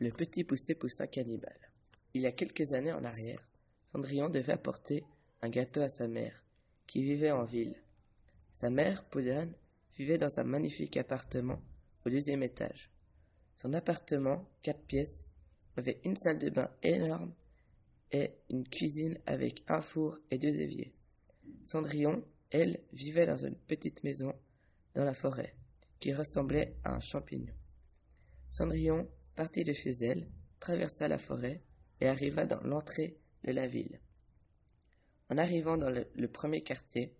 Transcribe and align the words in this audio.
Le 0.00 0.10
petit 0.10 0.44
poussé 0.44 0.74
poussa 0.74 1.06
cannibale. 1.06 1.60
Il 2.14 2.22
y 2.22 2.26
a 2.26 2.32
quelques 2.32 2.72
années 2.72 2.92
en 2.92 3.04
arrière, 3.04 3.46
Cendrillon 3.92 4.30
devait 4.30 4.54
apporter 4.54 5.04
un 5.42 5.50
gâteau 5.50 5.82
à 5.82 5.90
sa 5.90 6.08
mère, 6.08 6.42
qui 6.86 7.02
vivait 7.02 7.32
en 7.32 7.44
ville. 7.44 7.76
Sa 8.54 8.70
mère, 8.70 9.04
Poudane, 9.10 9.52
vivait 9.98 10.16
dans 10.16 10.40
un 10.40 10.44
magnifique 10.44 10.96
appartement 10.96 11.60
au 12.06 12.08
deuxième 12.08 12.42
étage. 12.42 12.90
Son 13.56 13.74
appartement, 13.74 14.48
quatre 14.62 14.82
pièces, 14.86 15.26
avait 15.76 16.00
une 16.04 16.16
salle 16.16 16.38
de 16.38 16.48
bain 16.48 16.70
énorme 16.82 17.34
et 18.10 18.30
une 18.48 18.66
cuisine 18.66 19.18
avec 19.26 19.64
un 19.68 19.82
four 19.82 20.18
et 20.30 20.38
deux 20.38 20.48
éviers. 20.48 20.94
Cendrillon, 21.64 22.24
elle, 22.50 22.80
vivait 22.94 23.26
dans 23.26 23.44
une 23.44 23.54
petite 23.54 24.02
maison 24.02 24.32
dans 24.94 25.04
la 25.04 25.12
forêt, 25.12 25.54
qui 25.98 26.14
ressemblait 26.14 26.74
à 26.84 26.94
un 26.94 27.00
champignon. 27.00 27.52
Cendrillon 28.48 29.06
partit 29.40 29.64
de 29.64 29.72
chez 29.72 29.92
elle, 30.02 30.28
traversa 30.58 31.08
la 31.08 31.16
forêt 31.16 31.62
et 31.98 32.08
arriva 32.08 32.44
dans 32.44 32.60
l'entrée 32.60 33.16
de 33.42 33.52
la 33.52 33.66
ville. 33.66 33.98
En 35.30 35.38
arrivant 35.38 35.78
dans 35.78 35.88
le, 35.88 36.28
premier 36.28 36.60
quartier, 36.60 37.14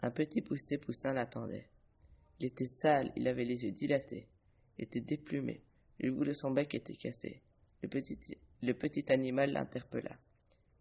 un 0.00 0.10
petit 0.10 0.42
poussé 0.42 0.78
poussin 0.78 1.12
l'attendait. 1.12 1.68
Il 2.40 2.46
était 2.46 2.66
sale, 2.66 3.12
il 3.14 3.28
avait 3.28 3.44
les 3.44 3.62
yeux 3.62 3.70
dilatés, 3.70 4.26
était 4.80 5.00
déplumé, 5.00 5.62
le 6.00 6.10
bout 6.10 6.24
de 6.24 6.32
son 6.32 6.50
bec 6.50 6.74
était 6.74 6.96
cassé. 6.96 7.40
Le 7.84 7.88
petit, 7.88 8.18
le 8.60 8.74
petit 8.74 9.04
animal 9.12 9.52
l'interpella 9.52 10.18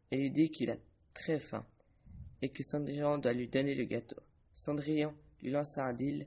et 0.10 0.18
lui 0.18 0.32
dit 0.32 0.50
qu'il 0.50 0.72
a 0.72 0.78
très 1.14 1.38
faim 1.38 1.68
et 2.42 2.50
que 2.50 2.64
Cendrillon 2.64 3.20
doit 3.20 3.34
lui 3.34 3.48
donner 3.48 3.76
le 3.76 3.86
gâteau. 3.86 4.24
Cendrillon 4.56 5.14
lui 5.44 5.52
lança 5.52 5.86
un 5.86 5.94
deal 5.94 6.26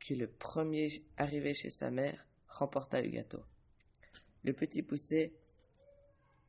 que 0.00 0.14
le 0.14 0.28
premier 0.28 0.88
arrivé 1.18 1.52
chez 1.52 1.68
sa 1.68 1.90
mère 1.90 2.26
remporta 2.48 3.02
le 3.02 3.10
gâteau. 3.10 3.44
Le 4.44 4.52
petit 4.52 4.82
poussé, 4.82 5.32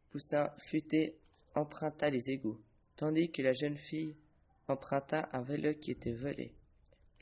poussin 0.10 0.52
futé 0.58 1.18
emprunta 1.56 2.10
les 2.10 2.30
égouts, 2.30 2.60
tandis 2.96 3.32
que 3.32 3.42
la 3.42 3.54
jeune 3.54 3.78
fille 3.78 4.16
emprunta 4.68 5.30
un 5.34 5.42
vélo 5.42 5.74
qui 5.76 5.92
était 5.92 6.14
volé. 6.14 6.54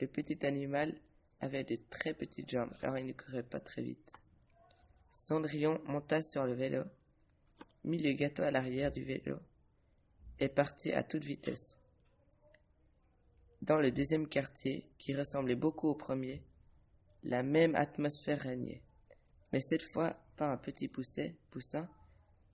Le 0.00 0.06
petit 0.06 0.44
animal 0.46 0.94
avait 1.40 1.64
de 1.64 1.76
très 1.90 2.14
petites 2.14 2.50
jambes, 2.50 2.72
alors 2.82 2.98
il 2.98 3.06
ne 3.06 3.12
courait 3.12 3.42
pas 3.42 3.60
très 3.60 3.82
vite. 3.82 4.14
Cendrillon 5.12 5.80
monta 5.84 6.22
sur 6.22 6.46
le 6.46 6.54
vélo, 6.54 6.84
mit 7.84 7.98
le 7.98 8.12
gâteau 8.12 8.42
à 8.42 8.50
l'arrière 8.50 8.90
du 8.90 9.04
vélo 9.04 9.36
et 10.38 10.48
partit 10.48 10.92
à 10.92 11.02
toute 11.02 11.24
vitesse. 11.24 11.76
Dans 13.60 13.78
le 13.78 13.92
deuxième 13.92 14.26
quartier, 14.26 14.88
qui 14.98 15.14
ressemblait 15.14 15.54
beaucoup 15.54 15.88
au 15.88 15.94
premier, 15.94 16.42
la 17.22 17.42
même 17.42 17.74
atmosphère 17.74 18.40
régnait. 18.40 18.82
Mais 19.52 19.60
cette 19.60 19.84
fois, 19.92 20.16
pas 20.36 20.50
un 20.50 20.56
petit 20.56 20.88
pousset, 20.88 21.36
poussin, 21.50 21.88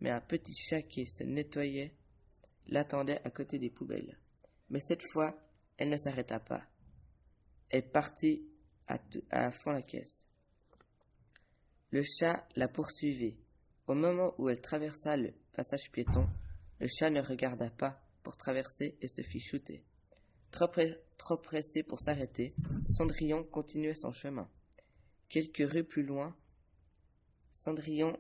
mais 0.00 0.10
un 0.10 0.20
petit 0.20 0.54
chat 0.54 0.82
qui 0.82 1.06
se 1.06 1.24
nettoyait 1.24 1.94
l'attendait 2.66 3.20
à 3.24 3.30
côté 3.30 3.58
des 3.58 3.70
poubelles. 3.70 4.18
Mais 4.70 4.80
cette 4.80 5.02
fois, 5.12 5.38
elle 5.76 5.90
ne 5.90 5.96
s'arrêta 5.96 6.38
pas. 6.38 6.64
Elle 7.70 7.90
partit 7.90 8.46
à, 8.86 9.50
fond 9.50 9.72
la 9.72 9.82
caisse. 9.82 10.26
Le 11.90 12.02
chat 12.02 12.46
la 12.56 12.68
poursuivit. 12.68 13.36
Au 13.86 13.94
moment 13.94 14.34
où 14.38 14.48
elle 14.48 14.60
traversa 14.60 15.16
le 15.16 15.32
passage 15.52 15.90
piéton, 15.90 16.28
le 16.80 16.86
chat 16.86 17.10
ne 17.10 17.20
regarda 17.20 17.70
pas 17.70 18.02
pour 18.22 18.36
traverser 18.36 18.98
et 19.00 19.08
se 19.08 19.22
fit 19.22 19.40
shooter. 19.40 19.82
Trop 20.50 21.36
pressé 21.36 21.82
pour 21.82 22.00
s'arrêter, 22.00 22.54
Cendrillon 22.88 23.44
continuait 23.44 23.94
son 23.94 24.12
chemin. 24.12 24.48
Quelques 25.28 25.70
rues 25.70 25.84
plus 25.84 26.02
loin, 26.02 26.34
Cendrillon 27.52 28.18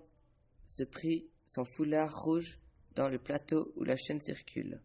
se 0.64 0.84
prit 0.84 1.28
son 1.46 1.64
foulard 1.64 2.22
rouge 2.22 2.58
dans 2.94 3.08
le 3.08 3.18
plateau 3.18 3.72
où 3.76 3.84
la 3.84 3.96
chaîne 3.96 4.20
circule. 4.20 4.80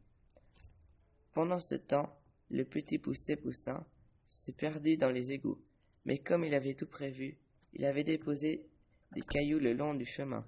Pendant 1.33 1.59
ce 1.59 1.75
temps, 1.75 2.17
le 2.49 2.63
petit 2.63 2.99
poussé 2.99 3.35
poussin 3.35 3.85
se 4.27 4.51
perdit 4.51 4.97
dans 4.97 5.09
les 5.09 5.31
égouts, 5.31 5.61
mais 6.05 6.19
comme 6.19 6.43
il 6.43 6.53
avait 6.53 6.75
tout 6.75 6.87
prévu, 6.87 7.37
il 7.73 7.85
avait 7.85 8.03
déposé 8.03 8.67
des 9.13 9.21
cailloux 9.21 9.59
le 9.59 9.73
long 9.73 9.93
du 9.93 10.05
chemin. 10.05 10.47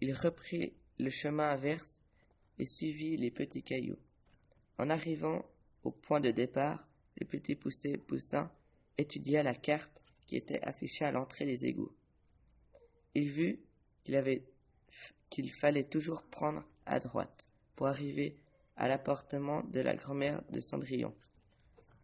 Il 0.00 0.12
reprit 0.12 0.74
le 0.98 1.10
chemin 1.10 1.50
inverse 1.50 2.00
et 2.58 2.64
suivit 2.64 3.16
les 3.16 3.30
petits 3.30 3.62
cailloux. 3.62 3.98
En 4.78 4.90
arrivant 4.90 5.44
au 5.82 5.90
point 5.90 6.20
de 6.20 6.30
départ, 6.30 6.88
le 7.20 7.26
petit 7.26 7.54
poussé 7.54 7.96
poussin 7.96 8.50
étudia 8.98 9.42
la 9.42 9.54
carte 9.54 10.04
qui 10.26 10.36
était 10.36 10.62
affichée 10.62 11.04
à 11.04 11.12
l'entrée 11.12 11.46
des 11.46 11.66
égouts. 11.66 11.92
Il 13.14 13.30
vit 13.30 13.60
qu'il 15.30 15.50
fallait 15.52 15.88
toujours 15.88 16.22
prendre 16.24 16.64
à 16.86 17.00
droite 17.00 17.48
pour 17.76 17.86
arriver 17.86 18.36
à 18.76 18.88
l'appartement 18.88 19.62
de 19.62 19.80
la 19.80 19.94
grand-mère 19.94 20.42
de 20.50 20.60
Cendrillon. 20.60 21.14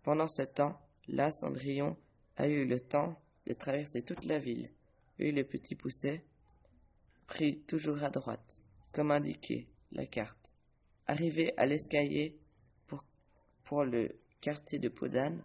Pendant 0.03 0.28
ce 0.28 0.43
temps, 0.43 0.81
là, 1.09 1.31
Cendrillon 1.31 1.97
a 2.37 2.49
eu 2.49 2.65
le 2.65 2.81
temps 2.81 3.20
de 3.47 3.53
traverser 3.53 4.03
toute 4.03 4.25
la 4.25 4.38
ville 4.38 4.70
et 5.19 5.32
le 5.32 5.44
petit 5.44 5.75
poussé 5.75 6.25
prit 7.26 7.60
toujours 7.60 8.03
à 8.03 8.10
droite, 8.10 8.60
comme 8.93 9.10
indiqué 9.10 9.69
la 9.93 10.06
carte. 10.06 10.56
Arrivé 11.06 11.53
à 11.56 11.66
l'escalier 11.66 12.38
pour, 13.65 13.84
le 13.84 14.19
quartier 14.41 14.78
de 14.81 14.88
Podane, 14.88 15.44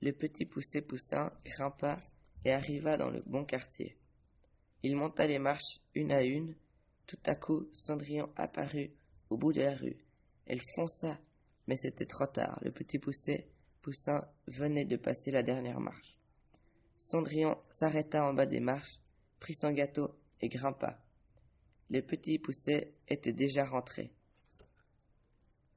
le 0.00 0.12
petit 0.12 0.44
poussé 0.44 0.80
poussin 0.80 1.32
grimpa 1.44 1.96
et 2.44 2.52
arriva 2.52 2.96
dans 2.96 3.10
le 3.10 3.20
bon 3.26 3.44
quartier. 3.44 3.96
Il 4.82 4.96
monta 4.96 5.26
les 5.26 5.38
marches 5.38 5.80
une 5.94 6.12
à 6.12 6.22
une. 6.22 6.54
Tout 7.06 7.18
à 7.26 7.34
coup, 7.34 7.68
Cendrillon 7.72 8.30
apparut 8.36 8.90
au 9.30 9.36
bout 9.36 9.52
de 9.52 9.60
la 9.60 9.74
rue. 9.74 9.96
Elle 10.46 10.62
fonça, 10.76 11.18
mais 11.66 11.76
c'était 11.76 12.06
trop 12.06 12.26
tard. 12.26 12.58
Le 12.62 12.70
petit 12.70 12.98
poussé 12.98 13.48
poussin 13.82 14.26
venait 14.46 14.84
de 14.84 14.96
passer 14.96 15.30
la 15.30 15.42
dernière 15.42 15.80
marche. 15.80 16.16
Cendrillon 16.96 17.56
s'arrêta 17.70 18.24
en 18.24 18.34
bas 18.34 18.46
des 18.46 18.60
marches, 18.60 18.98
prit 19.40 19.54
son 19.54 19.70
gâteau 19.70 20.14
et 20.40 20.48
grimpa. 20.48 20.98
Le 21.90 22.00
petit 22.02 22.38
poussé 22.38 22.94
était 23.08 23.32
déjà 23.32 23.64
rentré. 23.64 24.12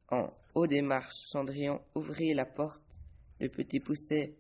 En 0.09 0.33
haut 0.55 0.67
des 0.67 0.81
marches, 0.81 1.27
Cendrillon 1.27 1.81
ouvrit 1.95 2.33
la 2.33 2.45
porte. 2.45 2.99
Le 3.39 3.49
petit 3.49 3.79
poussé 3.79 4.37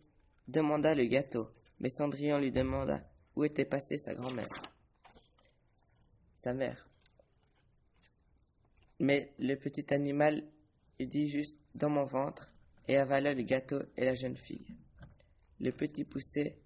demanda 0.47 0.93
le 0.93 1.05
gâteau, 1.05 1.49
mais 1.79 1.89
Cendrillon 1.89 2.39
lui 2.39 2.51
demanda 2.51 3.01
où 3.35 3.43
était 3.43 3.65
passée 3.65 3.97
sa 3.97 4.13
grand-mère, 4.13 4.61
sa 6.35 6.53
mère. 6.53 6.87
Mais 8.99 9.33
le 9.39 9.55
petit 9.55 9.93
animal 9.93 10.43
lui 10.99 11.07
dit 11.07 11.29
juste 11.29 11.57
dans 11.73 11.89
mon 11.89 12.05
ventre 12.05 12.53
et 12.87 12.97
avala 12.97 13.33
le 13.33 13.43
gâteau 13.43 13.81
et 13.97 14.05
la 14.05 14.13
jeune 14.13 14.37
fille. 14.37 14.75
Le 15.59 15.71
petit 15.71 16.03
poussé 16.03 16.57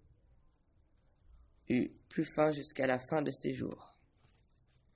eut 1.69 1.91
plus 2.09 2.25
faim 2.35 2.51
jusqu'à 2.51 2.87
la 2.87 2.99
fin 2.99 3.21
de 3.21 3.31
ses 3.31 3.53
jours. 3.53 3.94